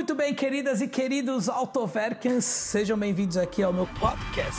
[0.00, 4.58] Muito bem, queridas e queridos Autoverkens, sejam bem-vindos aqui ao meu podcast.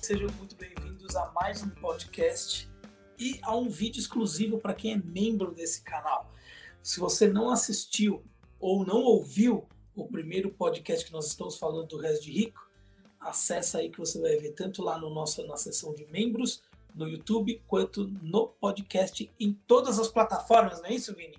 [0.00, 2.66] Sejam muito bem-vindos a mais um podcast
[3.18, 6.32] e a um vídeo exclusivo para quem é membro desse canal.
[6.80, 8.24] Se você não assistiu
[8.58, 12.66] ou não ouviu o primeiro podcast que nós estamos falando do Resto de Rico,
[13.20, 16.62] acessa aí que você vai ver tanto lá no nosso, na seção de membros,
[16.94, 21.36] no YouTube, quanto no podcast em todas as plataformas, não é isso, Vini?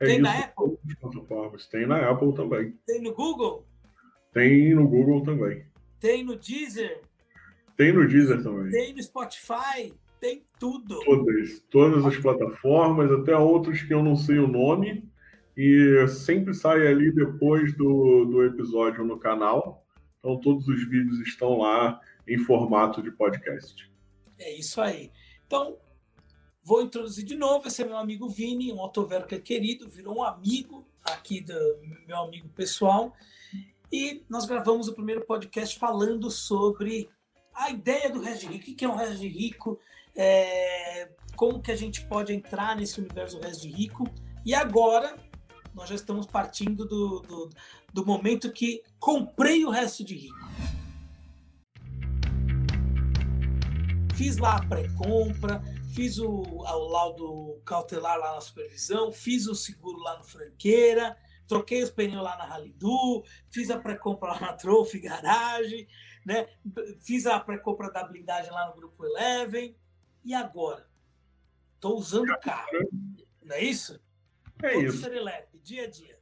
[0.00, 0.78] É tem isso, na Apple?
[1.00, 1.66] Plataformas.
[1.66, 2.74] Tem na Apple também.
[2.86, 3.66] Tem no Google?
[4.32, 5.64] Tem no Google também.
[6.00, 7.00] Tem no Deezer?
[7.76, 8.70] Tem no Deezer também.
[8.70, 9.92] Tem no Spotify?
[10.20, 11.00] Tem tudo.
[11.00, 11.60] Todas.
[11.70, 15.08] Todas as plataformas, até outros que eu não sei o nome.
[15.56, 19.86] E sempre sai ali depois do, do episódio no canal.
[20.18, 23.90] Então todos os vídeos estão lá em formato de podcast.
[24.38, 25.10] É isso aí.
[25.46, 25.76] Então,
[26.62, 27.68] vou introduzir de novo.
[27.68, 31.54] Esse é meu amigo Vini, um autoverca querido, virou um amigo aqui do
[32.06, 33.14] meu amigo pessoal.
[33.90, 37.08] E nós gravamos o primeiro podcast falando sobre
[37.54, 39.78] a ideia do Red Rico, o que é um Red Rico,
[40.14, 44.04] é, como que a gente pode entrar nesse universo do Red Rico.
[44.44, 45.16] E agora
[45.74, 47.50] nós já estamos partindo do, do,
[47.92, 50.38] do momento que comprei o resto de rico.
[54.16, 55.62] Fiz lá a pré-compra,
[55.94, 61.14] fiz o, o laudo cautelar lá na supervisão, fiz o seguro lá no Franqueira,
[61.46, 65.86] troquei os pneus lá na Ralidu, fiz a pré-compra lá na Trophy Garage,
[66.24, 66.48] né?
[67.02, 69.76] fiz a pré-compra da blindagem lá no Grupo Eleven.
[70.24, 70.88] E agora?
[71.74, 72.70] Estou usando o carro.
[73.44, 74.00] Não é isso?
[74.62, 74.98] É Todo isso.
[74.98, 76.18] Serelepe, dia a dia.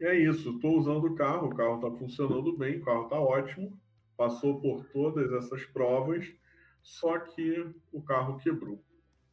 [0.00, 3.80] É isso, estou usando o carro, o carro está funcionando bem, o carro está ótimo,
[4.18, 6.26] passou por todas essas provas,
[6.82, 8.82] só que o carro quebrou.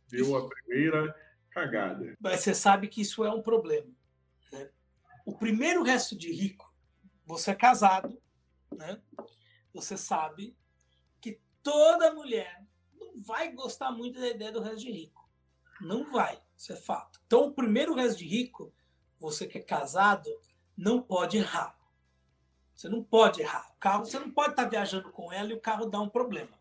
[0.08, 1.16] Deu a primeira
[1.50, 2.16] cagada.
[2.19, 3.92] Mas você sabe que isso é um problema.
[4.52, 4.69] Né?
[5.25, 6.73] O primeiro resto de rico,
[7.25, 8.21] você é casado,
[8.76, 9.02] né?
[9.73, 10.55] você sabe
[11.21, 15.30] que toda mulher não vai gostar muito da ideia do resto de rico.
[15.82, 17.21] Não vai, isso é fato.
[17.26, 18.73] Então, o primeiro resto de rico,
[19.20, 20.30] você que é casado,
[20.76, 21.77] não pode errar.
[22.76, 23.71] Você não pode errar.
[23.71, 26.58] O carro, você não pode estar viajando com ela e o carro dá um problema.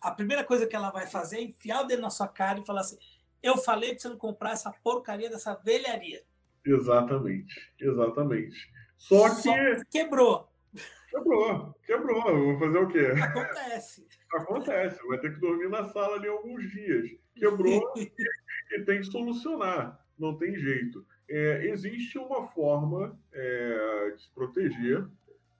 [0.00, 2.66] A primeira coisa que ela vai fazer é enfiar o dedo na sua cara e
[2.66, 2.98] falar assim:
[3.42, 6.22] Eu falei para você não comprar essa porcaria dessa velharia.
[6.64, 8.70] Exatamente, exatamente.
[8.96, 9.42] Só que.
[9.42, 9.54] Só
[9.90, 10.48] quebrou.
[11.10, 12.22] Quebrou, quebrou.
[12.22, 13.06] Vou fazer o quê?
[13.22, 14.06] Acontece.
[14.32, 15.08] Acontece.
[15.08, 17.10] Vai ter que dormir na sala ali alguns dias.
[17.34, 18.02] Quebrou e,
[18.72, 19.98] e tem que solucionar.
[20.16, 25.06] Não tem jeito é, existe uma forma é, de se proteger.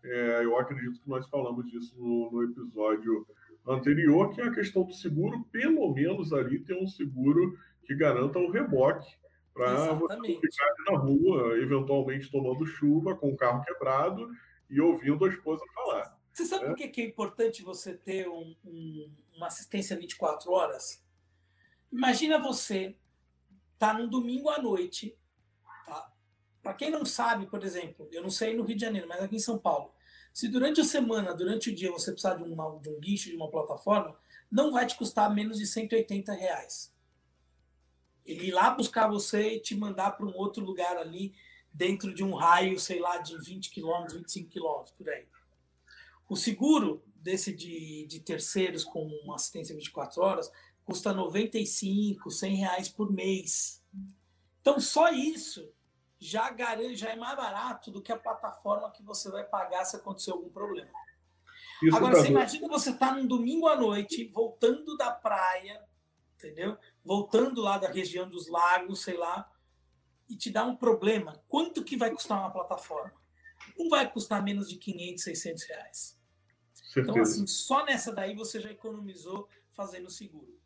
[0.03, 3.27] É, eu acredito que nós falamos disso no, no, episódio
[3.66, 8.38] anterior, que é a questão do seguro, pelo menos ali ter um seguro que garanta
[8.38, 9.09] o reboque
[9.53, 14.28] para você ficar na rua, eventualmente tomando chuva, com o carro quebrado
[14.69, 16.19] e ouvindo a esposa falar.
[16.32, 21.04] Você sabe por que é importante você ter um, um, uma assistência 24 horas?
[21.92, 22.97] Imagina você
[23.78, 25.19] tá num domingo à noite
[25.91, 26.12] Tá?
[26.62, 29.37] Para quem não sabe, por exemplo, eu não sei no Rio de Janeiro, mas aqui
[29.37, 29.92] em São Paulo,
[30.33, 33.37] se durante a semana, durante o dia, você precisar de, uma, de um guincho, de
[33.37, 34.17] uma plataforma,
[34.51, 36.95] não vai te custar menos de 180 reais.
[38.25, 41.35] Ele ir lá buscar você e te mandar para um outro lugar ali,
[41.73, 45.27] dentro de um raio, sei lá, de 20 quilômetros, 25 quilômetros, por aí.
[46.29, 50.51] O seguro desse de, de terceiros com assistência 24 horas
[50.85, 53.83] custa 95, 100 reais por mês.
[54.61, 55.69] Então, só isso
[56.21, 59.97] já garante, já é mais barato do que a plataforma que você vai pagar se
[59.97, 60.91] acontecer algum problema.
[61.83, 65.83] Isso Agora, você imagina você estar tá num domingo à noite, voltando da praia,
[66.37, 66.77] entendeu?
[67.03, 69.51] Voltando lá da região dos lagos, sei lá,
[70.29, 71.43] e te dá um problema.
[71.49, 73.19] Quanto que vai custar uma plataforma?
[73.79, 76.21] Não vai custar menos de 500, 600 reais.
[76.75, 77.11] Certeza.
[77.11, 80.59] Então, assim, só nessa daí você já economizou fazendo seguro.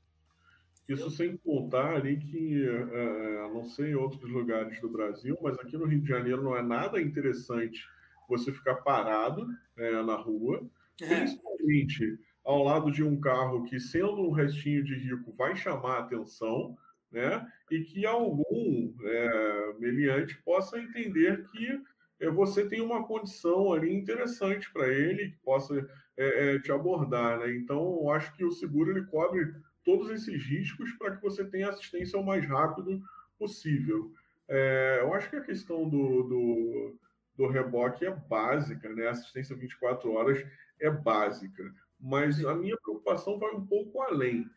[0.89, 5.77] Isso sem contar ali que, é, não sei em outros lugares do Brasil, mas aqui
[5.77, 7.89] no Rio de Janeiro não é nada interessante
[8.29, 10.63] você ficar parado é, na rua,
[11.01, 11.07] é.
[11.07, 16.01] principalmente ao lado de um carro que, sendo um restinho de rico, vai chamar a
[16.01, 16.77] atenção,
[17.11, 17.47] né?
[17.71, 21.81] E que algum é, meliante possa entender que
[22.21, 25.75] é, você tem uma condição ali interessante para ele, que possa
[26.17, 27.55] é, é, te abordar, né?
[27.57, 29.55] Então, eu acho que o seguro ele cobre
[29.85, 33.03] todos esses riscos para que você tenha assistência o mais rápido
[33.39, 34.13] possível.
[34.49, 36.99] É, eu acho que a questão do, do,
[37.37, 39.09] do, reboque é básica, né?
[39.09, 40.45] Assistência 24 horas
[40.81, 41.73] é básica.
[42.01, 44.49] Mas a minha preocupação vai um pouco além.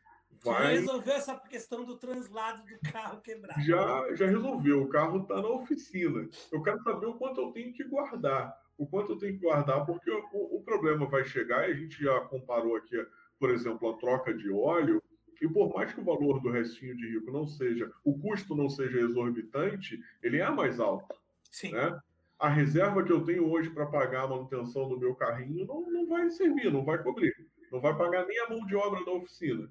[0.44, 0.76] vai.
[0.76, 3.62] Já resolveu essa questão do translado do carro quebrado?
[3.62, 4.84] Já, já resolveu.
[4.84, 6.28] O carro está na oficina.
[6.52, 8.58] Eu quero saber o quanto eu tenho que guardar.
[8.78, 12.04] O quanto eu tenho que guardar, porque o, o problema vai chegar, e a gente
[12.04, 12.96] já comparou aqui,
[13.40, 15.02] por exemplo, a troca de óleo,
[15.42, 18.70] e por mais que o valor do restinho de rico não seja, o custo não
[18.70, 21.16] seja exorbitante, ele é mais alto.
[21.52, 21.72] Sim.
[21.72, 22.00] Né?
[22.40, 26.08] A reserva que eu tenho hoje para pagar a manutenção do meu carrinho não, não
[26.08, 27.34] vai servir, não vai cobrir.
[27.72, 29.70] Não vai pagar nem a mão de obra da oficina.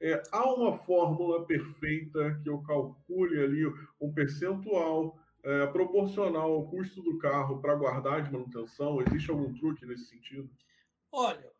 [0.00, 3.66] É, há uma fórmula perfeita que eu calcule ali
[4.00, 9.00] um percentual é, proporcional ao custo do carro para guardar de manutenção?
[9.00, 10.50] Existe algum truque nesse sentido?
[11.10, 11.50] Olha,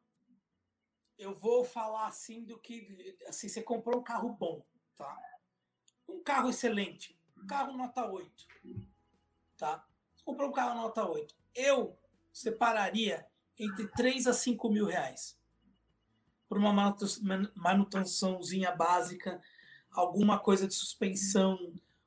[1.19, 4.65] eu vou falar assim do que assim você comprou um carro bom,
[4.97, 5.17] tá?
[6.09, 8.47] Um carro excelente, um carro nota 8,
[9.57, 9.87] tá?
[10.27, 11.35] comprou um carro nota 8.
[11.55, 11.97] Eu
[12.33, 13.25] separaria
[13.57, 15.39] entre 3 a 5 mil reais
[16.49, 16.97] por uma
[17.55, 19.41] manutençãozinha básica,
[19.91, 21.59] alguma coisa de suspensão,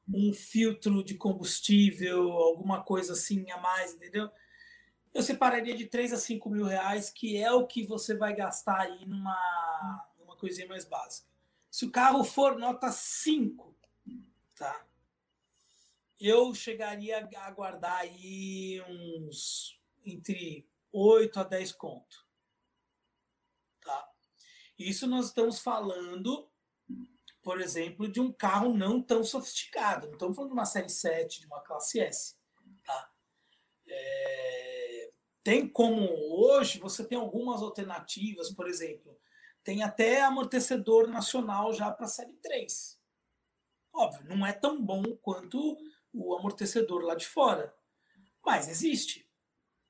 [0.08, 4.30] um filtro de combustível, alguma coisa assim a mais, entendeu?
[5.14, 8.82] Eu separaria de 3 a 5 mil reais, que é o que você vai gastar
[8.82, 11.28] aí numa, numa coisinha mais básica.
[11.70, 13.76] Se o carro for nota 5,
[14.56, 14.86] tá?
[16.20, 22.28] Eu chegaria a guardar aí uns entre 8 a 10 conto.
[23.82, 24.12] Tá?
[24.78, 26.50] Isso nós estamos falando,
[27.42, 30.08] por exemplo, de um carro não tão sofisticado.
[30.08, 32.36] Não estamos falando de uma série 7, de uma classe S.
[32.84, 33.12] Tá?
[33.88, 34.79] É...
[35.44, 36.08] Tem como
[36.46, 39.18] hoje você tem algumas alternativas, por exemplo,
[39.64, 43.00] tem até amortecedor nacional já para a série 3.
[43.94, 45.78] Óbvio, não é tão bom quanto
[46.14, 47.74] o amortecedor lá de fora,
[48.44, 49.30] mas existe.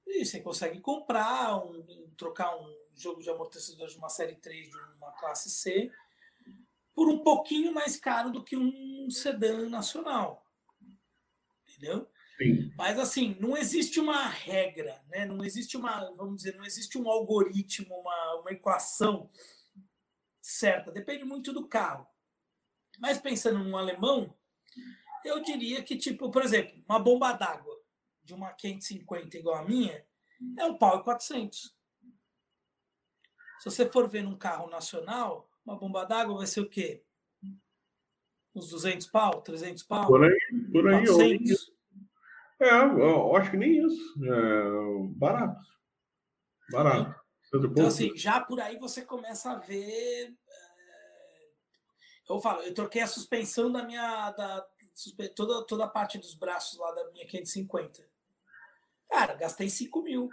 [0.07, 4.75] E você consegue comprar, um, trocar um jogo de amortecedores de uma série 3 de
[4.97, 5.91] uma classe C
[6.93, 10.45] por um pouquinho mais caro do que um sedã nacional.
[11.67, 12.09] Entendeu?
[12.41, 12.71] Sim.
[12.77, 15.25] Mas assim, não existe uma regra, né?
[15.25, 19.29] não existe uma, vamos dizer, não existe um algoritmo, uma, uma equação
[20.41, 20.89] certa.
[20.89, 22.07] Depende muito do carro.
[22.97, 24.33] Mas pensando num alemão,
[25.25, 27.77] eu diria que, tipo, por exemplo, uma bomba d'água
[28.23, 30.05] de uma 550 igual a minha
[30.57, 31.75] é um pau e 400.
[33.59, 37.03] Se você for ver num carro nacional, uma bomba d'água vai ser o quê?
[38.55, 40.07] Uns 200 pau, 300 pau?
[40.07, 40.39] Por aí,
[40.71, 41.05] por aí.
[41.05, 41.78] 400.
[42.61, 44.15] É, eu acho que nem isso.
[44.23, 45.61] É barato.
[46.71, 47.19] Barato.
[47.53, 50.27] Então, assim, já por aí você começa a ver.
[50.27, 51.49] É...
[52.29, 54.31] Eu falo, eu troquei a suspensão da minha.
[54.31, 54.67] Da,
[55.35, 58.07] toda, toda a parte dos braços lá da minha 550.
[59.09, 60.29] Cara, gastei 5 mil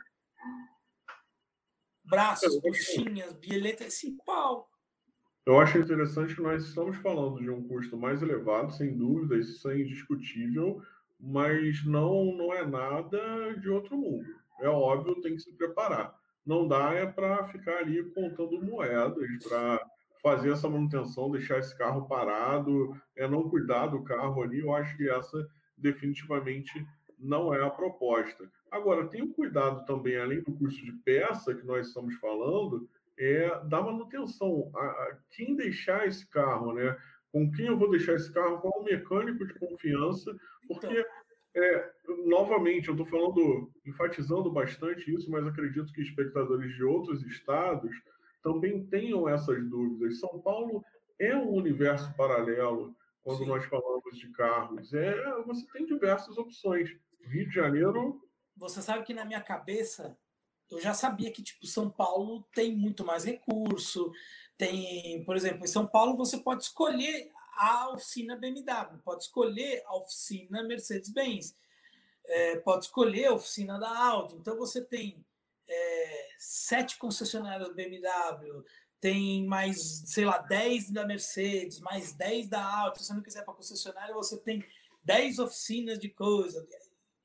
[2.06, 4.70] braços, buchinhas, bieleta, cinco pau.
[5.44, 9.68] Eu acho interessante que nós estamos falando de um custo mais elevado, sem dúvida, isso
[9.70, 10.82] é indiscutível,
[11.18, 14.26] mas não, não é nada de outro mundo.
[14.60, 16.14] É óbvio, tem que se preparar.
[16.44, 19.84] Não dá é para ficar ali contando moedas, para
[20.22, 24.60] fazer essa manutenção, deixar esse carro parado, é não cuidar do carro ali.
[24.60, 26.86] Eu acho que essa definitivamente
[27.18, 28.48] não é a proposta.
[28.70, 33.48] Agora, tem um cuidado também, além do custo de peça que nós estamos falando, é
[33.64, 34.70] da manutenção.
[34.74, 36.96] A, a, quem deixar esse carro, né?
[37.32, 38.58] Com quem eu vou deixar esse carro?
[38.58, 40.34] Qual o mecânico de confiança?
[40.80, 41.62] Porque, então.
[41.62, 41.92] é,
[42.26, 47.90] novamente, eu estou falando, enfatizando bastante isso, mas acredito que espectadores de outros estados
[48.42, 50.20] também tenham essas dúvidas.
[50.20, 50.84] São Paulo
[51.18, 53.46] é um universo paralelo quando Sim.
[53.46, 54.92] nós falamos de carros.
[54.94, 56.90] É, você tem diversas opções.
[57.22, 58.20] Rio de Janeiro
[58.56, 60.16] você sabe que na minha cabeça
[60.70, 64.10] eu já sabia que tipo São Paulo tem muito mais recurso,
[64.56, 69.96] tem, por exemplo, em São Paulo você pode escolher a oficina BMW, pode escolher a
[69.96, 71.56] oficina Mercedes-Benz,
[72.24, 74.36] é, pode escolher a oficina da Audi.
[74.36, 75.24] Então você tem
[75.68, 78.64] é, sete concessionárias BMW,
[79.00, 82.98] tem mais, sei lá, 10 da Mercedes, mais 10 da Audi.
[82.98, 84.64] Se você não quiser para concessionária, você tem
[85.04, 86.66] 10 oficinas de coisa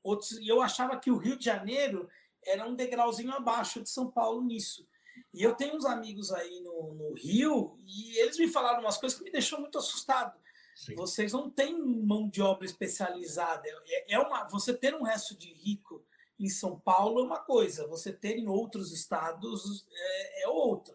[0.02, 2.08] outros, e eu achava que o Rio de Janeiro
[2.44, 4.86] era um degrauzinho abaixo de São Paulo nisso.
[5.32, 9.18] E eu tenho uns amigos aí no, no Rio e eles me falaram umas coisas
[9.18, 10.38] que me deixou muito assustado.
[10.74, 10.94] Sim.
[10.94, 13.62] Vocês não têm mão de obra especializada.
[13.86, 16.04] É, é uma, você ter um resto de rico
[16.38, 20.94] em São Paulo é uma coisa, você ter em outros estados é, é outra.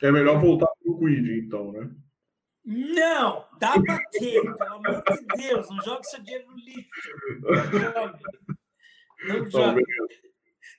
[0.00, 1.90] É melhor voltar para o Quid, então, né?
[2.64, 6.90] Não, dá para ter, pelo amor de Deus, não jogue seu dinheiro no lixo.
[7.40, 8.24] Não jogue.
[9.26, 9.84] Não jogue.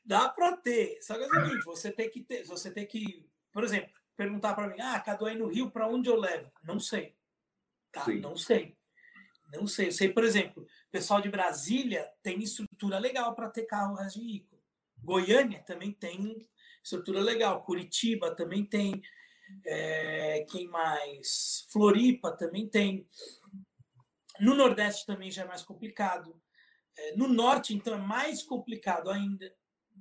[0.10, 0.98] Dá para ter.
[1.04, 4.56] Só que é o seguinte, você tem que ter, você tem que, por exemplo, perguntar
[4.56, 6.51] para mim, ah, Cadu, aí no Rio, para onde eu levo?
[6.63, 7.16] Não sei.
[7.92, 8.08] Tá?
[8.08, 8.75] Não sei.
[9.54, 9.89] Não sei.
[9.89, 14.20] Eu sei, por exemplo, o pessoal de Brasília tem estrutura legal para ter carro resto
[14.20, 14.60] de rico.
[14.98, 16.36] Goiânia também tem
[16.84, 17.63] estrutura legal.
[17.63, 19.00] Curitiba também tem.
[19.63, 21.68] É, quem mais?
[21.72, 23.08] Floripa também tem.
[24.39, 26.42] No Nordeste também já é mais complicado.
[26.98, 29.59] É, no Norte, então, é mais complicado ainda.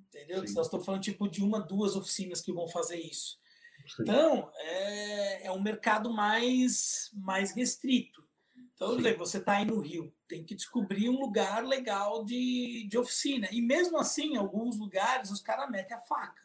[0.09, 0.47] Entendeu?
[0.47, 0.55] Sim.
[0.55, 3.39] Nós estamos falando tipo de uma, duas oficinas que vão fazer isso.
[3.87, 4.03] Sim.
[4.03, 8.27] Então, é, é um mercado mais, mais restrito.
[8.75, 9.15] Então, Sim.
[9.15, 13.49] você está aí no Rio, tem que descobrir um lugar legal de, de oficina.
[13.51, 16.41] E mesmo assim, em alguns lugares, os caras metem a faca.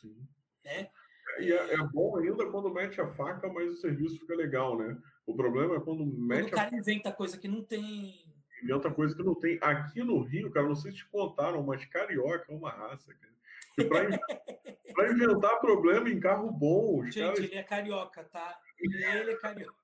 [0.00, 0.26] Sim.
[0.64, 0.88] Né?
[1.40, 4.96] E é, é, bom ainda quando mete a faca, mas o serviço fica legal, né?
[5.26, 6.44] O problema é quando mete.
[6.44, 6.78] Quando o cara a...
[6.78, 8.31] inventa coisa que não tem.
[8.62, 9.58] Inventa coisa que não tem.
[9.60, 13.32] Aqui no Rio, cara, não sei se te contaram, mas carioca é uma raça, cara.
[14.94, 17.04] Para inventar problema em carro bom.
[17.04, 17.38] Gente, caras...
[17.38, 18.60] ele é carioca, tá?
[18.78, 19.82] Ele é carioca.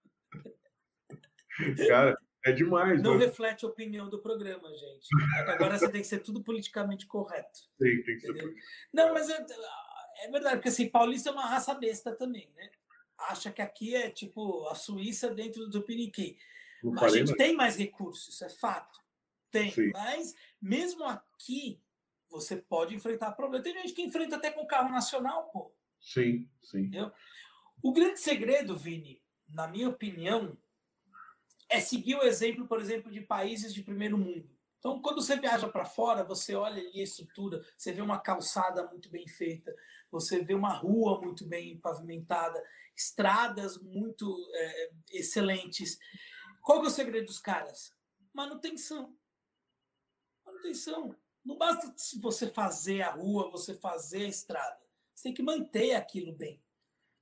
[1.89, 3.03] Cara, é demais.
[3.03, 3.25] Não mas...
[3.25, 5.09] reflete a opinião do programa, gente.
[5.37, 7.61] É agora você tem que ser tudo politicamente correto.
[7.79, 8.55] Tem, tem que ser.
[8.93, 9.45] Não, mas é,
[10.25, 12.71] é, verdade, porque assim, paulista é uma raça besta também, né?
[13.19, 15.83] Acha que aqui é tipo a Suíça dentro do
[16.81, 17.05] Piniquim.
[17.05, 18.99] A gente tem mais recursos, isso é fato.
[19.51, 19.71] Tem.
[19.71, 19.91] Sim.
[19.93, 21.81] Mas mesmo aqui,
[22.31, 23.65] você pode enfrentar problemas.
[23.65, 25.75] Tem gente que enfrenta até com carro nacional, pô.
[26.01, 26.81] Sim, sim.
[26.81, 27.11] Entendeu?
[27.83, 30.57] O grande segredo, Vini, na minha opinião,
[31.69, 34.49] é seguir o exemplo, por exemplo, de países de primeiro mundo.
[34.79, 38.87] Então, quando você viaja para fora, você olha ali a estrutura, você vê uma calçada
[38.87, 39.75] muito bem feita,
[40.11, 42.63] você vê uma rua muito bem pavimentada,
[42.97, 45.99] estradas muito é, excelentes.
[46.69, 47.97] Qual é o segredo dos caras?
[48.31, 49.17] Manutenção.
[50.45, 51.17] Manutenção.
[51.43, 54.79] Não basta você fazer a rua, você fazer a estrada.
[55.15, 56.63] Você tem que manter aquilo bem.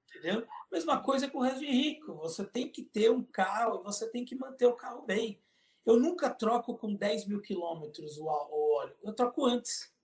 [0.09, 0.45] Entendeu?
[0.69, 2.17] Mesma coisa com o resto de rico.
[2.17, 5.41] Você tem que ter um carro e você tem que manter o carro bem.
[5.85, 8.97] Eu nunca troco com 10 mil quilômetros o óleo.
[9.01, 9.95] Eu troco antes.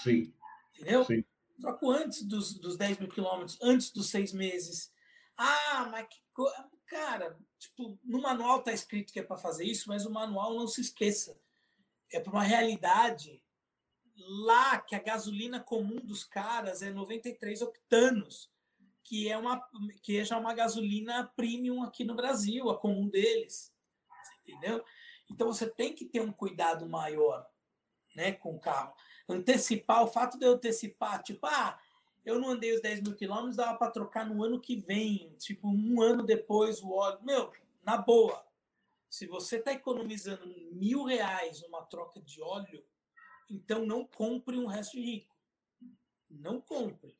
[0.00, 0.32] Sim.
[0.76, 1.04] Entendeu?
[1.04, 1.24] Sim.
[1.60, 4.92] Troco antes dos, dos 10 mil quilômetros, antes dos seis meses.
[5.36, 6.70] Ah, mas que coisa.
[6.86, 10.66] Cara, tipo, no manual está escrito que é para fazer isso, mas o manual não
[10.66, 11.38] se esqueça.
[12.12, 13.42] É para uma realidade
[14.16, 18.52] lá que a gasolina comum dos caras é 93 octanos
[19.04, 19.62] que é uma
[20.02, 23.72] que é uma gasolina premium aqui no Brasil, a comum deles.
[24.46, 24.84] Entendeu?
[25.30, 27.46] Então você tem que ter um cuidado maior,
[28.14, 28.94] né, com o carro.
[29.28, 31.78] Antecipar, o fato de eu antecipar, tipo, ah,
[32.24, 35.68] eu não andei os 10 mil quilômetros, dava para trocar no ano que vem, tipo,
[35.68, 37.18] um ano depois o óleo.
[37.22, 37.52] Meu,
[37.84, 38.44] na boa,
[39.10, 42.82] se você está economizando mil reais numa troca de óleo,
[43.50, 45.36] então não compre um resto de rico.
[46.30, 47.16] Não compre.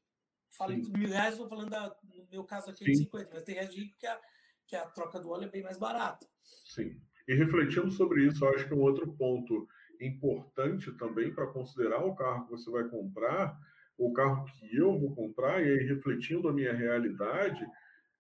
[0.50, 3.54] Falei de mil reais, estou falando da, no meu caso aqui de 50, mas tem
[3.54, 4.20] resto de rico que a,
[4.66, 6.26] que a troca do óleo é bem mais barata.
[6.64, 7.00] Sim.
[7.26, 9.66] E refletindo sobre isso, acho que um outro ponto
[10.00, 13.58] importante também para considerar o carro que você vai comprar,
[14.06, 17.66] o carro que eu vou comprar, e aí refletindo a minha realidade,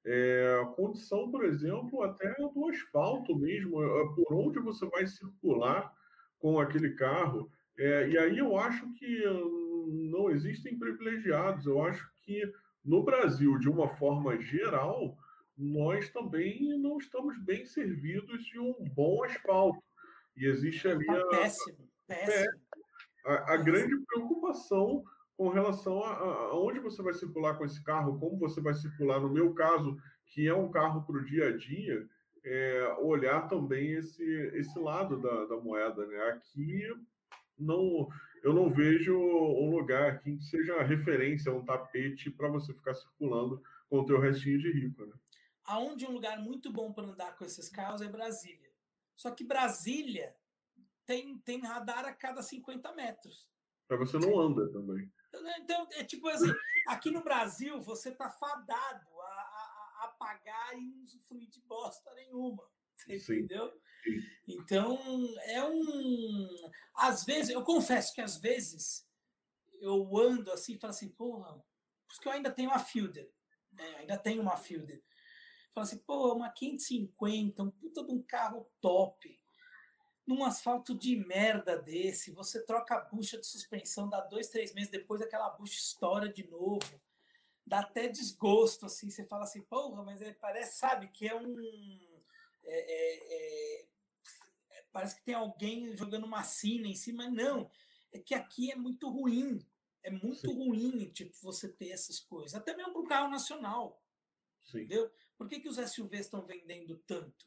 [0.04, 5.92] é, a condição, por exemplo, até do asfalto mesmo, é, por onde você vai circular
[6.38, 7.50] com aquele carro.
[7.78, 9.22] É, e aí eu acho que
[10.10, 11.66] não existem privilegiados.
[11.66, 12.42] Eu acho que
[12.84, 15.16] no Brasil, de uma forma geral,
[15.56, 19.82] nós também não estamos bem servidos de um bom asfalto.
[20.36, 22.60] E existe ali tá a, péssimo, péssimo.
[23.26, 25.04] a, a grande preocupação
[25.36, 29.20] com relação a, a, onde você vai circular com esse carro, como você vai circular.
[29.20, 29.96] No meu caso,
[30.26, 32.08] que é um carro para o dia a dia,
[32.44, 34.24] é, olhar também esse,
[34.54, 36.06] esse lado da, da moeda.
[36.06, 36.16] Né?
[36.30, 36.88] Aqui
[37.58, 38.08] não
[38.42, 43.62] eu não vejo um lugar aqui que seja referência, um tapete para você ficar circulando
[43.88, 45.14] com o teu restinho de rico, né?
[45.64, 48.68] Aonde um lugar muito bom para andar com esses carros é Brasília.
[49.14, 50.34] Só que Brasília
[51.06, 53.48] tem, tem radar a cada 50 metros.
[53.86, 55.08] Para você não anda também.
[55.58, 56.52] Então, é tipo assim,
[56.86, 62.12] aqui no Brasil você tá fadado a, a, a pagar e não usufruir de bosta
[62.14, 62.68] nenhuma.
[62.96, 63.34] Você Sim.
[63.38, 63.72] entendeu?
[64.46, 64.98] Então,
[65.44, 66.48] é um.
[66.94, 69.06] Às vezes, eu confesso que às vezes
[69.80, 71.62] eu ando assim e falo assim, porra,
[72.06, 73.30] porque eu ainda tenho uma Fielder,
[73.72, 73.96] né?
[73.96, 75.02] ainda tenho uma Fielder.
[75.74, 79.41] Falo assim, pô, uma 550, um puta de um carro top,
[80.26, 84.90] num asfalto de merda desse, você troca a bucha de suspensão, dá dois, três meses
[84.90, 87.00] depois, aquela bucha estoura de novo.
[87.66, 91.56] Dá até desgosto, assim, você fala assim, porra, mas é, parece, sabe, que é um.
[92.64, 93.86] É, é, é
[94.92, 97.28] parece que tem alguém jogando uma sina em cima.
[97.30, 97.70] Não,
[98.12, 99.64] é que aqui é muito ruim.
[100.02, 100.56] É muito Sim.
[100.56, 102.54] ruim, tipo, você ter essas coisas.
[102.54, 104.02] Até mesmo para o carro nacional.
[104.64, 104.78] Sim.
[104.78, 105.10] Entendeu?
[105.36, 107.46] Por que, que os SUVs estão vendendo tanto?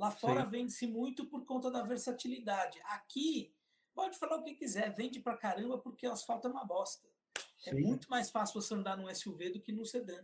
[0.00, 2.80] Lá fora vende-se muito por conta da versatilidade.
[2.84, 3.52] Aqui,
[3.94, 7.06] pode falar o que quiser, vende pra caramba porque o asfalto é uma bosta.
[7.66, 7.76] É Sim.
[7.76, 10.18] É muito mais fácil você andar num SUV do que no sedã.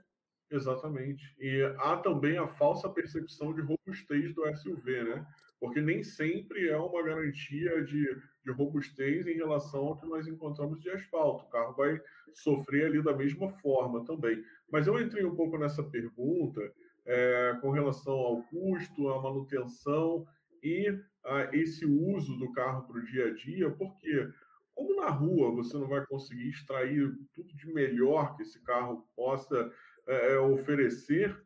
[0.51, 1.37] Exatamente.
[1.39, 5.27] E há também a falsa percepção de robustez do SUV, né?
[5.61, 10.81] Porque nem sempre é uma garantia de, de robustez em relação ao que nós encontramos
[10.81, 11.45] de asfalto.
[11.45, 12.01] O carro vai
[12.33, 14.43] sofrer ali da mesma forma também.
[14.73, 16.63] Mas eu entrei um pouco nessa pergunta
[17.07, 20.27] é, com relação ao custo, à manutenção
[20.63, 20.89] e
[21.25, 24.29] a esse uso do carro para o dia a dia, porque
[24.75, 29.73] como na rua você não vai conseguir extrair tudo de melhor que esse carro possa
[30.07, 31.37] é, é, oferecer,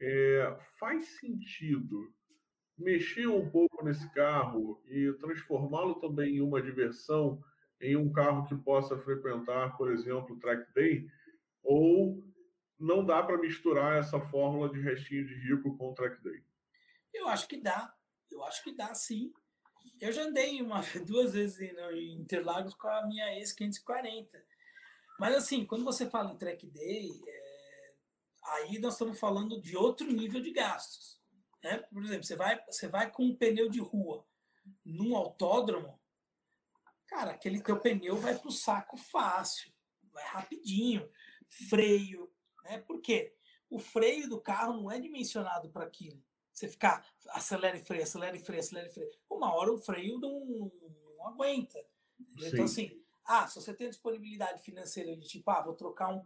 [0.00, 2.12] é, faz sentido
[2.76, 7.40] mexer um pouco nesse carro e transformá-lo também em uma diversão,
[7.80, 11.06] em um carro que possa frequentar, por exemplo, o track day,
[11.62, 12.22] ou
[12.78, 16.44] não dá para misturar essa fórmula de restinho de rico com o track day?
[17.12, 17.94] Eu acho que dá.
[18.30, 19.32] Eu acho que dá sim.
[20.00, 24.44] Eu já andei uma, duas vezes em Interlagos com a minha ex 540.
[25.18, 27.44] Mas assim, quando você fala em track day, é
[28.44, 31.20] aí nós estamos falando de outro nível de gastos.
[31.62, 31.78] Né?
[31.78, 34.26] Por exemplo, você vai, você vai com um pneu de rua
[34.84, 36.00] num autódromo,
[37.06, 39.72] cara, aquele teu pneu vai para o saco fácil,
[40.12, 41.08] vai rapidinho,
[41.68, 42.33] freio,
[42.64, 42.78] né?
[42.78, 43.34] Por quê?
[43.70, 46.20] O freio do carro não é dimensionado para aquilo.
[46.52, 49.10] Você ficar acelera e freia, acelera e freia, acelera e freia.
[49.28, 50.70] Uma hora o freio não,
[51.16, 51.78] não, aguenta.
[52.38, 52.46] Sim.
[52.46, 56.24] Então, assim, ah, se você tem disponibilidade financeira de tipo, ah, vou trocar um.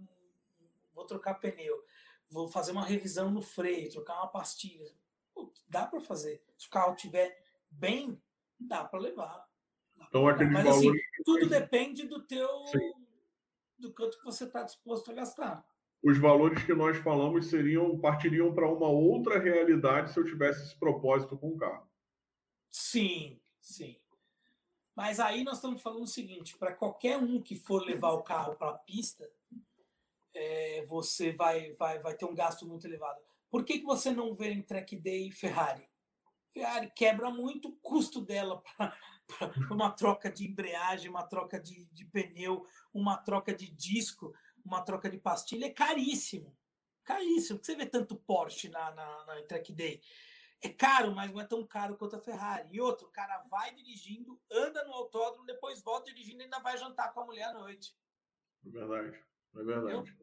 [0.95, 1.85] Vou trocar pneu
[2.31, 4.93] vou fazer uma revisão no freio, trocar uma pastilha.
[5.35, 6.43] Putz, dá para fazer.
[6.57, 8.21] Se o carro estiver bem,
[8.59, 9.49] dá para levar.
[9.97, 10.93] então, aquele Mas assim,
[11.25, 12.93] tudo depende do teu Sim.
[13.79, 15.67] do quanto que você está disposto a gastar.
[16.03, 20.79] Os valores que nós falamos seriam partiriam para uma outra realidade se eu tivesse esse
[20.79, 21.89] propósito com o carro.
[22.71, 23.97] Sim, sim.
[24.95, 28.55] Mas aí nós estamos falando o seguinte: para qualquer um que for levar o carro
[28.57, 29.29] para a pista,
[30.35, 33.21] é, você vai, vai, vai ter um gasto muito elevado.
[33.51, 35.89] Por que, que você não vê em track day Ferrari?
[36.53, 42.05] Ferrari quebra muito o custo dela para uma troca de embreagem, uma troca de, de
[42.05, 45.67] pneu, uma troca de disco, uma troca de pastilha.
[45.67, 46.57] É caríssimo.
[47.05, 47.59] Caríssimo.
[47.59, 50.01] Por que você vê tanto Porsche na, na, na track day?
[50.61, 52.69] É caro, mas não é tão caro quanto a Ferrari.
[52.73, 56.77] E outro, o cara vai dirigindo, anda no autódromo, depois volta dirigindo e ainda vai
[56.77, 57.97] jantar com a mulher à noite.
[58.67, 59.19] É verdade,
[59.57, 60.17] é verdade.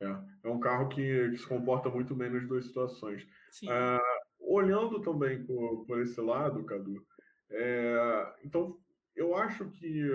[0.00, 0.06] É,
[0.44, 3.26] é um carro que, que, se comporta muito bem nas duas situações.
[3.66, 3.98] É,
[4.38, 7.04] olhando também por, por, esse lado, Cadu,
[7.50, 8.78] é, então
[9.14, 10.10] eu acho que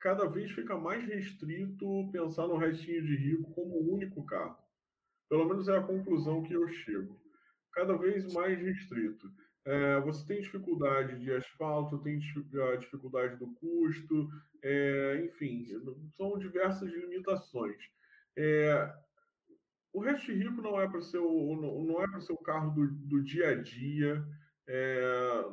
[0.00, 4.56] cada vez fica mais restrito pensar no restinho de rico como o único carro.
[5.28, 7.20] Pelo menos é a conclusão que eu chego.
[7.72, 9.30] Cada vez mais restrito.
[9.64, 14.28] É, você tem dificuldade de asfalto, tem dificuldade do custo,
[14.62, 15.66] é, enfim,
[16.16, 17.76] são diversas limitações.
[18.36, 18.92] É,
[19.92, 23.22] o Resto Rico não é para o, não é para ser o carro do, do
[23.22, 24.24] dia a dia.
[24.66, 25.44] É,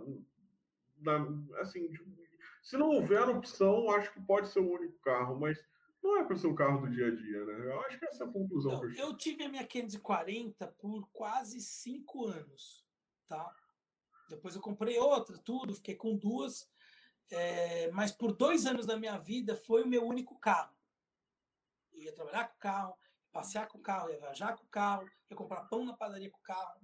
[1.60, 1.90] assim,
[2.68, 5.58] se não houver opção, acho que pode ser o único carro, mas
[6.04, 7.66] não é para ser o carro do dia a dia, né?
[7.66, 11.08] Eu acho que essa é a conclusão não, eu, eu tive a minha 540 por
[11.14, 12.86] quase cinco anos,
[13.26, 13.56] tá?
[14.30, 16.70] Depois eu comprei outra, tudo, fiquei com duas,
[17.32, 20.76] é, mas por dois anos da minha vida foi o meu único carro.
[21.94, 22.98] Eu ia trabalhar com o carro,
[23.32, 26.40] passear com o carro, ia viajar com o carro, ia comprar pão na padaria com
[26.40, 26.82] o carro,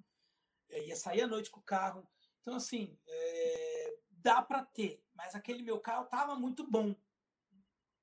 [0.70, 2.08] é, ia sair à noite com o carro.
[2.40, 6.96] Então, assim, é, dá para ter, mas aquele meu carro estava muito bom.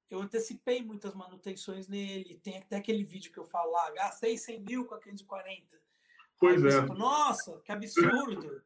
[0.09, 2.41] Eu antecipei muitas manutenções nele.
[2.41, 5.81] Tem até aquele vídeo que eu falo lá, gastei 100 mil com a 540.
[6.39, 6.81] Pois é.
[6.87, 8.63] Nossa, que absurdo!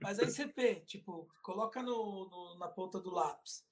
[0.00, 3.66] Mas aí você vê, tipo, coloca no, no na ponta do lápis.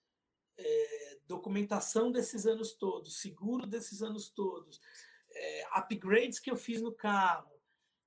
[0.59, 4.81] É, documentação desses anos todos, seguro desses anos todos,
[5.31, 7.53] é, upgrades que eu fiz no carro,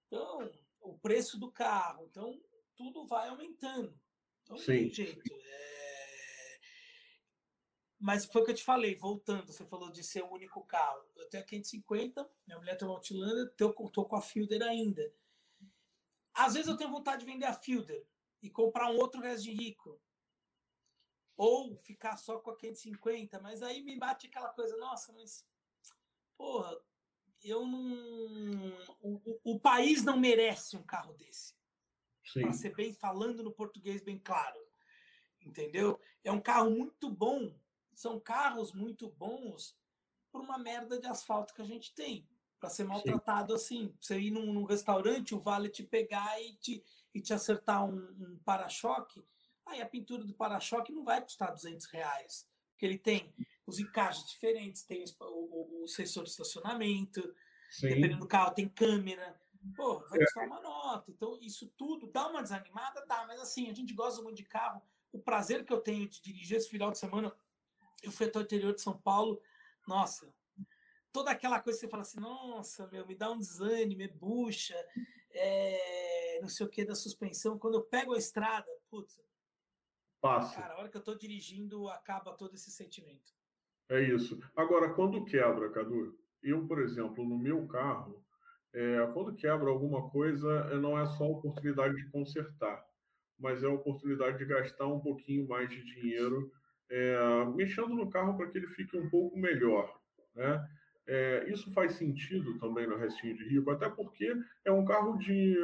[0.08, 2.42] então o preço do carro, então
[2.76, 3.94] tudo vai aumentando.
[4.50, 5.22] Então não tem jeito.
[5.32, 6.60] É...
[8.00, 11.06] Mas foi o que eu te falei, voltando, você falou de ser o único carro.
[11.18, 15.14] Eu tenho a 550, minha mulher tem uma Outlander, eu tô com a Fielder ainda.
[16.34, 18.08] Às vezes eu tenho vontade de vender a Fielder
[18.42, 20.02] e comprar um outro resto de rico
[21.36, 25.46] ou ficar só com a 550, mas aí me bate aquela coisa, nossa, mas
[26.38, 26.78] porra,
[27.44, 28.70] eu não.
[29.02, 31.59] O, o, o país não merece um carro desse.
[32.34, 34.60] Para ser bem falando no português bem claro.
[35.46, 36.00] Entendeu?
[36.24, 37.54] É um carro muito bom.
[37.94, 39.78] São carros muito bons
[40.32, 42.28] por uma merda de asfalto que a gente tem.
[42.60, 43.86] Para ser maltratado Sim.
[43.86, 43.96] assim.
[44.00, 47.98] Você ir num, num, restaurante, o vale te pegar e te, e te acertar um,
[47.98, 49.24] um para-choque,
[49.66, 52.48] aí a pintura do para-choque não vai custar 200 reais.
[52.72, 53.34] Porque ele tem
[53.66, 57.22] os encaixes diferentes, tem o, o, o sensor de estacionamento,
[57.70, 57.90] Sim.
[57.90, 59.40] dependendo do carro, tem câmera.
[59.76, 61.12] Pô, vai custar uma nota.
[61.12, 63.06] Então, isso tudo dá uma desanimada?
[63.06, 64.82] Dá, mas assim, a gente gosta muito de carro.
[65.12, 67.34] O prazer que eu tenho de dirigir esse final de semana,
[68.04, 69.42] eu fui até o interior de São Paulo,
[69.88, 70.34] nossa,
[71.12, 74.76] toda aquela coisa que você fala assim, nossa, meu, me dá um desânimo, é bucha,
[75.32, 77.58] é, não sei o que da suspensão.
[77.58, 79.20] Quando eu pego a estrada, putz,
[80.22, 80.62] Passa.
[80.62, 83.34] Cara, a hora que eu estou dirigindo, acaba todo esse sentimento.
[83.88, 84.40] É isso.
[84.56, 88.24] Agora, quando quebra, Cadu, eu, por exemplo, no meu carro,
[88.74, 92.84] é, quando quebra alguma coisa, não é só oportunidade de consertar,
[93.38, 96.52] mas é a oportunidade de gastar um pouquinho mais de dinheiro
[96.90, 100.00] é, mexendo no carro para que ele fique um pouco melhor.
[100.36, 100.68] Né?
[101.08, 105.56] É, isso faz sentido também no restinho de rico, até porque é um carro de,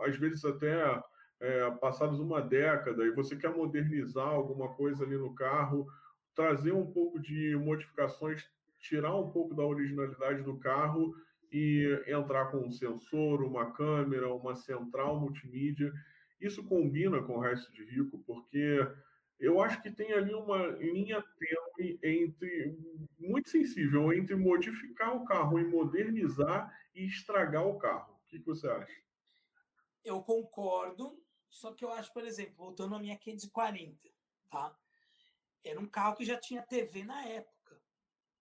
[0.00, 1.02] às vezes, até
[1.40, 5.86] é, passados uma década, e você quer modernizar alguma coisa ali no carro,
[6.34, 8.46] trazer um pouco de modificações,
[8.78, 11.14] tirar um pouco da originalidade do carro
[11.52, 15.92] e entrar com um sensor, uma câmera, uma central multimídia.
[16.40, 18.78] Isso combina com o resto de rico, porque
[19.38, 22.78] eu acho que tem ali uma linha tênue entre
[23.18, 28.14] muito sensível entre modificar o carro e modernizar e estragar o carro.
[28.14, 29.00] O que, que você acha?
[30.04, 34.08] Eu concordo, só que eu acho, por exemplo, voltando à minha 540,
[34.50, 34.76] tá?
[35.64, 37.80] Era um carro que já tinha TV na época.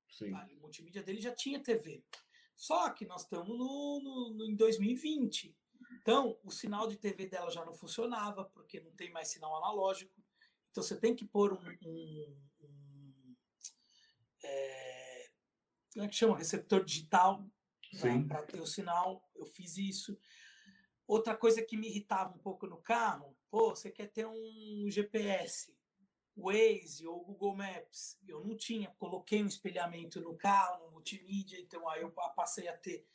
[0.10, 0.32] Sim.
[0.32, 0.48] Tá?
[0.54, 2.04] O multimídia dele já tinha TV.
[2.60, 5.56] Só que nós estamos no, no, em 2020.
[6.02, 10.22] Então, o sinal de TV dela já não funcionava, porque não tem mais sinal analógico.
[10.70, 13.36] Então você tem que pôr um, um, um
[14.44, 15.30] é,
[15.94, 16.38] como é que chama?
[16.38, 17.50] Receptor digital
[18.28, 19.26] para ter o sinal.
[19.34, 20.20] Eu fiz isso.
[21.08, 25.74] Outra coisa que me irritava um pouco no carro, pô, você quer ter um GPS,
[26.42, 28.20] Waze ou Google Maps.
[28.28, 32.78] Eu não tinha, coloquei um espelhamento no carro, no multimídia, então aí eu passei a
[32.78, 33.06] ter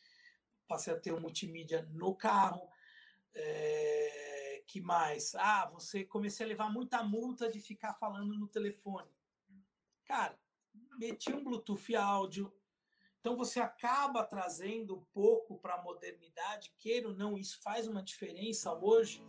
[0.66, 2.68] passei a ter um multimídia no carro.
[3.34, 4.34] É
[4.66, 5.34] que mais?
[5.34, 9.08] Ah, você comecei a levar muita multa de ficar falando no telefone.
[10.04, 10.38] Cara,
[10.98, 12.52] meti um Bluetooth áudio.
[13.20, 18.02] Então você acaba trazendo um pouco para a modernidade, queira ou não, isso faz uma
[18.02, 19.26] diferença hoje,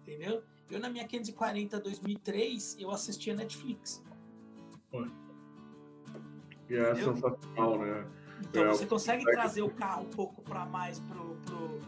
[0.00, 0.42] entendeu?
[0.70, 4.04] Eu na minha 540 2003, eu assistia Netflix.
[6.68, 7.14] E é entendeu?
[7.14, 8.06] sensacional, né?
[8.40, 11.80] Então é, você consegue trazer o carro um pouco para mais pro, pro,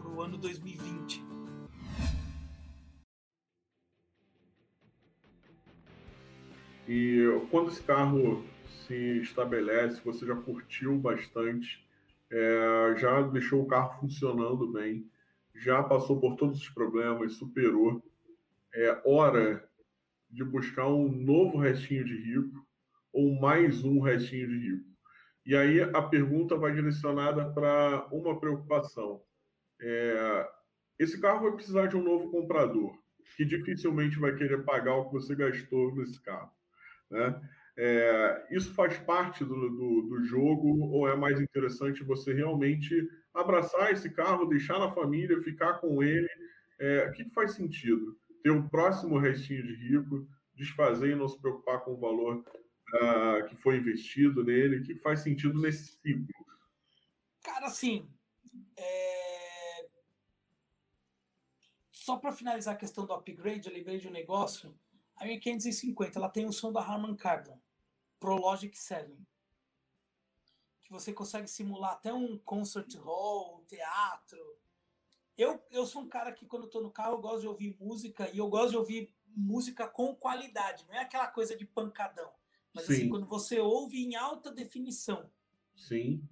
[0.00, 1.22] pro ano 2020.
[6.88, 8.44] E quando esse carro
[8.86, 11.86] se estabelece, você já curtiu bastante,
[12.30, 15.06] é, já deixou o carro funcionando bem,
[15.54, 18.02] já passou por todos os problemas, superou.
[18.74, 19.68] É hora
[20.30, 22.66] de buscar um novo restinho de rico
[23.12, 24.92] ou mais um restinho de rico.
[25.44, 29.22] E aí a pergunta vai direcionada para uma preocupação.
[29.80, 30.48] É,
[30.98, 32.96] esse carro vai precisar de um novo comprador,
[33.36, 36.50] que dificilmente vai querer pagar o que você gastou nesse carro.
[37.10, 37.50] Né?
[37.76, 43.90] É, isso faz parte do, do, do, jogo ou é mais interessante você realmente abraçar
[43.90, 46.28] esse carro, deixar na família, ficar com ele?
[46.78, 48.16] É, o que, que faz sentido?
[48.42, 52.38] Ter o um próximo restinho de rico, desfazer e não se preocupar com o valor
[52.38, 54.84] uh, que foi investido nele?
[54.84, 56.26] Que faz sentido nesse ciclo?
[57.42, 58.08] Cara, assim,
[58.76, 59.86] é...
[61.90, 64.74] só para finalizar a questão do upgrade, eu lembrei de um negócio
[65.22, 67.56] a 1550 ela tem o som da Harman Kardon,
[68.18, 69.08] Prologic 7,
[70.82, 74.38] que você consegue simular até um concert hall, um teatro.
[75.36, 78.30] Eu, eu sou um cara que quando estou no carro eu gosto de ouvir música
[78.32, 82.30] e eu gosto de ouvir música com qualidade, não é aquela coisa de pancadão,
[82.72, 83.00] mas assim, Sim.
[83.00, 85.30] assim quando você ouve em alta definição.
[85.74, 86.22] Sim.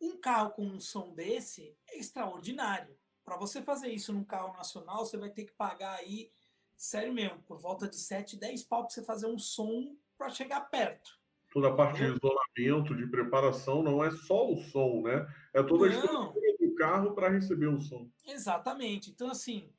[0.00, 2.96] Um carro com um som desse é extraordinário.
[3.24, 6.30] Para você fazer isso num carro nacional, você vai ter que pagar aí
[6.76, 10.60] sério mesmo, por volta de 7, 10 pau para você fazer um som para chegar
[10.62, 11.18] perto.
[11.50, 15.26] Toda a parte de isolamento, de preparação, não é só o som, né?
[15.52, 16.43] É toda a estrutura
[16.74, 18.10] carro para receber o som.
[18.26, 19.10] Exatamente.
[19.10, 19.72] Então, assim,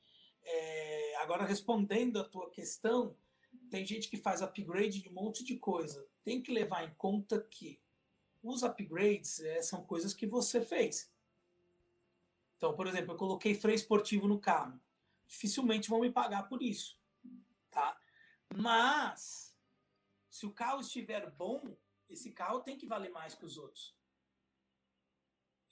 [0.44, 1.16] é...
[1.18, 3.16] agora respondendo a tua questão,
[3.70, 6.08] tem gente que faz upgrade de um monte de coisa.
[6.24, 7.80] Tem que levar em conta que
[8.44, 11.12] os upgrades é, são coisas que você fez.
[12.58, 14.80] Então, por exemplo, eu coloquei freio esportivo no carro
[15.28, 16.98] dificilmente vão me pagar por isso,
[17.72, 17.98] tá?
[18.56, 19.56] Mas
[20.30, 21.76] se o carro estiver bom,
[22.10, 23.96] esse carro tem que valer mais que os outros.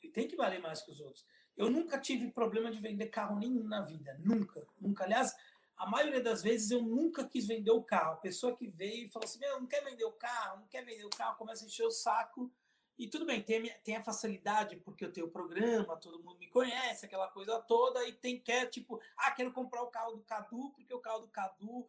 [0.09, 1.25] Tem que valer mais que os outros.
[1.55, 4.17] Eu nunca tive problema de vender carro nenhum na vida.
[4.23, 4.65] Nunca.
[4.79, 5.03] Nunca.
[5.03, 5.35] Aliás,
[5.77, 8.13] a maioria das vezes eu nunca quis vender o carro.
[8.13, 10.83] A pessoa que veio e falou assim: Meu, não quer vender o carro, não quer
[10.83, 12.51] vender o carro, começa a encher o saco.
[12.97, 16.47] E tudo bem, tem, tem a facilidade, porque eu tenho o programa, todo mundo me
[16.47, 20.69] conhece, aquela coisa toda, e tem quer, tipo, ah, quero comprar o carro do Cadu,
[20.75, 21.87] porque o carro do Cadu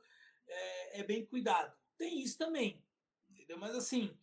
[0.49, 1.77] é, é bem cuidado.
[1.99, 2.83] Tem isso também,
[3.29, 3.59] entendeu?
[3.59, 4.17] Mas assim,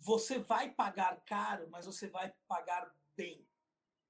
[0.00, 3.46] você vai pagar caro, mas você vai pagar bem,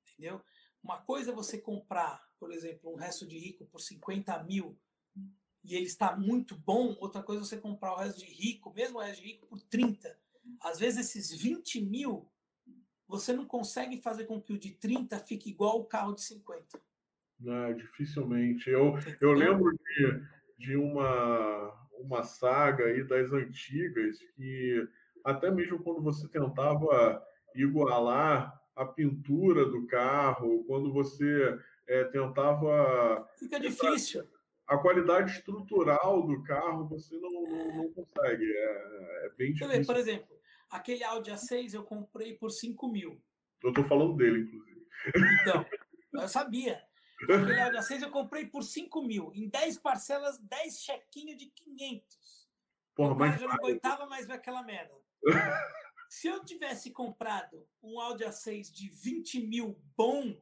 [0.02, 0.40] entendeu?
[0.82, 4.78] Uma coisa é você comprar, por exemplo, um resto de rico por 50 mil
[5.62, 8.98] e ele está muito bom, outra coisa é você comprar o resto de rico, mesmo
[8.98, 10.18] o resto de rico, por 30.
[10.60, 12.30] Às vezes esses 20 mil,
[13.06, 16.80] você não consegue fazer com que o de 30 fique igual o carro de 50.
[17.38, 18.70] Não, dificilmente.
[18.70, 24.88] Eu, eu lembro de, de uma, uma saga aí das antigas que
[25.24, 27.22] até mesmo quando você tentava
[27.54, 33.28] igualar a pintura do carro, quando você é, tentava.
[33.38, 34.26] Fica difícil.
[34.66, 38.44] A qualidade estrutural do carro você não, não, não consegue.
[38.44, 39.84] É, é bem difícil.
[39.84, 43.20] Por exemplo, aquele Audi A6 eu comprei por 5 mil.
[43.62, 44.86] Eu estou falando dele, inclusive.
[45.42, 45.66] Então,
[46.14, 46.80] eu sabia.
[47.24, 49.32] Aquele Audi A6 eu comprei por 5 mil.
[49.34, 52.48] Em 10 parcelas, 10 chequinhos de 500.
[52.94, 53.40] Porra, mas...
[53.40, 54.94] já não aguentava mais ver aquela merda.
[56.08, 60.36] Se eu tivesse comprado um Audi A6 de 20 mil bom,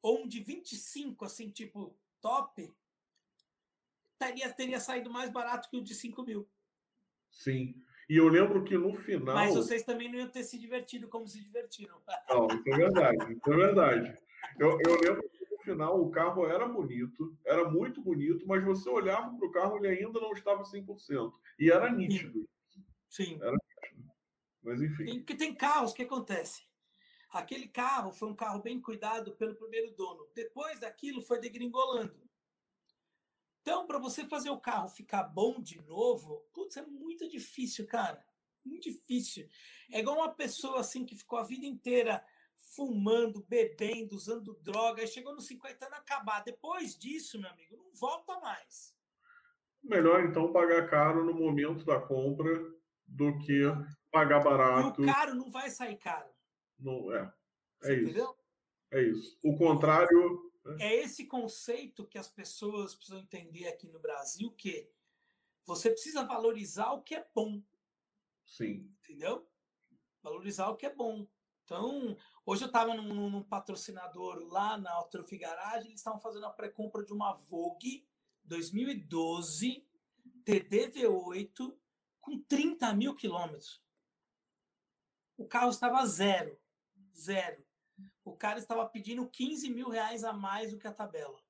[0.00, 2.74] ou um de 25, assim, tipo, top,
[4.18, 6.48] teria, teria saído mais barato que o de 5 mil.
[7.30, 7.74] Sim.
[8.08, 9.34] E eu lembro que no final.
[9.34, 12.00] Mas vocês também não iam ter se divertido como se divertiram.
[12.30, 13.32] Não, isso é verdade.
[13.32, 14.18] Isso é verdade.
[14.58, 18.88] Eu, eu lembro que no final o carro era bonito, era muito bonito, mas você
[18.88, 21.32] olhava para o carro e ele ainda não estava 100%.
[21.58, 22.48] E era nítido.
[23.08, 23.38] Sim.
[23.42, 23.56] Era
[24.66, 25.18] mas enfim.
[25.18, 26.66] Porque tem carros que acontece.
[27.30, 30.28] Aquele carro foi um carro bem cuidado pelo primeiro dono.
[30.34, 32.26] Depois daquilo foi degringolando.
[33.62, 38.24] Então, para você fazer o carro ficar bom de novo, putz, é muito difícil, cara.
[38.64, 39.48] Muito difícil.
[39.90, 42.24] É igual uma pessoa assim que ficou a vida inteira
[42.74, 46.42] fumando, bebendo, usando droga, e chegou nos 50 anos acabar.
[46.42, 48.94] Depois disso, meu amigo, não volta mais.
[49.82, 52.74] Melhor então pagar caro no momento da compra
[53.06, 53.62] do que
[54.16, 55.02] pagar barato.
[55.02, 56.30] E o caro não vai sair caro.
[56.78, 57.32] Não, é.
[57.82, 58.02] É isso.
[58.04, 58.36] Entendeu?
[58.90, 59.38] É isso.
[59.44, 60.52] O contrário.
[60.64, 60.76] Né?
[60.80, 64.90] É esse conceito que as pessoas precisam entender aqui no Brasil, que
[65.64, 67.62] você precisa valorizar o que é bom.
[68.46, 68.90] Sim.
[69.02, 69.46] Entendeu?
[70.22, 71.26] Valorizar o que é bom.
[71.64, 76.50] Então, hoje eu estava num, num, patrocinador lá na Autofi Garage, eles estavam fazendo a
[76.50, 78.06] pré-compra de uma Vogue
[78.44, 79.84] 2012
[80.44, 81.76] TDV8
[82.20, 83.84] com 30 mil quilômetros.
[85.36, 86.58] O carro estava zero.
[87.14, 87.64] Zero.
[88.24, 91.40] O cara estava pedindo 15 mil reais a mais do que a tabela.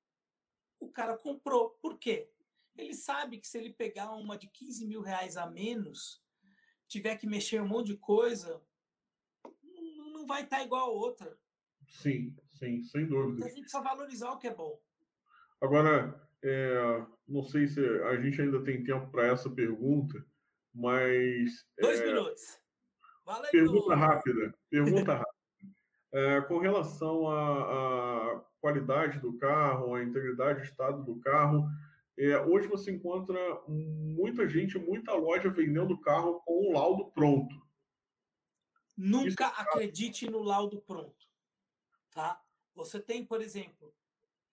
[0.78, 1.70] O cara comprou.
[1.80, 2.30] Por quê?
[2.76, 6.22] Ele sabe que se ele pegar uma de 15 mil reais a menos,
[6.86, 8.62] tiver que mexer um monte de coisa,
[10.12, 11.38] não vai estar igual a outra.
[11.88, 13.36] Sim, sim, sem dúvida.
[13.36, 14.78] Então a gente precisa valorizar o que é bom.
[15.60, 20.24] Agora, é, não sei se a gente ainda tem tempo para essa pergunta,
[20.74, 21.66] mas.
[21.78, 22.60] Dois é, minutos.
[23.50, 24.54] Pergunta rápida.
[24.70, 25.36] Pergunta rápida.
[26.12, 31.68] É, com relação à, à, qualidade do carro, à integridade de estado do carro,
[32.18, 37.54] é, hoje você encontra muita gente, muita loja vendendo carro com o laudo pronto.
[38.96, 39.60] Nunca Isso...
[39.60, 41.26] É acredite no laudo pronto.
[42.10, 42.40] Tá?
[42.74, 43.92] Você tem, por exemplo,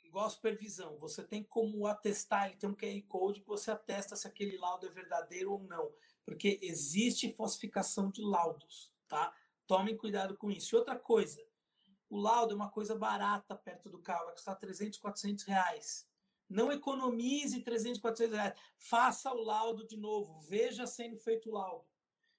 [0.03, 4.15] igual a supervisão, você tem como atestar, ele tem um QR Code que você atesta
[4.15, 5.93] se aquele laudo é verdadeiro ou não,
[6.25, 9.35] porque existe falsificação de laudos, tá?
[9.67, 10.75] Tomem cuidado com isso.
[10.75, 11.41] E outra coisa,
[12.09, 16.07] o laudo é uma coisa barata perto do carro, vai custar 300, 400 reais.
[16.49, 18.59] Não economize 300, 400 reais.
[18.77, 21.87] Faça o laudo de novo, veja sendo feito o laudo.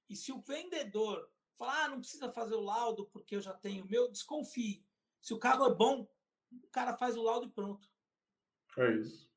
[0.09, 3.85] E se o vendedor falar, ah, não precisa fazer o laudo porque eu já tenho
[3.85, 4.85] o meu, desconfie.
[5.21, 6.07] Se o carro é bom,
[6.53, 7.89] o cara faz o laudo e pronto.
[8.79, 9.34] É isso.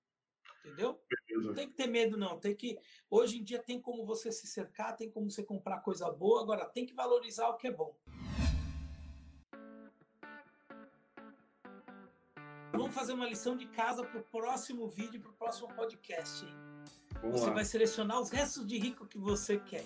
[0.67, 0.99] Entendeu?
[1.10, 1.47] Beleza.
[1.47, 2.38] Não tem que ter medo, não.
[2.38, 2.77] Tem que.
[3.10, 6.65] Hoje em dia tem como você se cercar, tem como você comprar coisa boa, agora
[6.65, 7.95] tem que valorizar o que é bom.
[12.73, 16.45] Vamos fazer uma lição de casa para o próximo vídeo, para o próximo podcast.
[17.21, 17.53] Vamos você lá.
[17.53, 19.86] vai selecionar os restos de rico que você quer.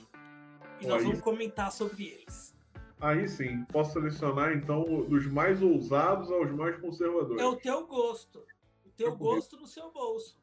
[0.82, 2.54] E nós vamos comentar sobre eles.
[3.00, 7.42] Aí sim, posso selecionar então dos mais ousados aos mais conservadores.
[7.42, 8.46] É o teu gosto.
[8.86, 10.42] O teu gosto no seu bolso.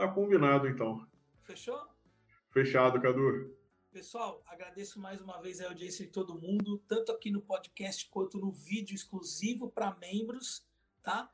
[0.00, 1.06] Tá combinado então.
[1.42, 1.78] Fechou?
[2.48, 3.54] Fechado, Cadu.
[3.92, 8.38] Pessoal, agradeço mais uma vez a audiência de todo mundo, tanto aqui no podcast quanto
[8.38, 10.66] no vídeo exclusivo para membros,
[11.02, 11.30] tá?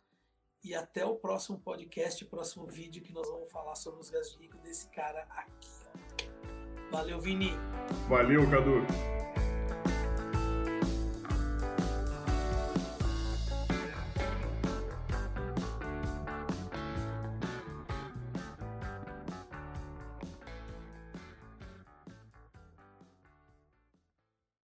[0.65, 4.61] E até o próximo podcast, próximo vídeo que nós vamos falar sobre os gastos ricos
[4.63, 5.71] desse cara aqui.
[5.87, 6.91] Ó.
[6.91, 7.53] Valeu, Vini.
[8.09, 9.36] Valeu, Cadu.